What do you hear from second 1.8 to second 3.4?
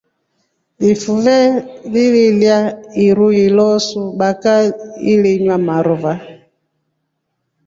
lilya iru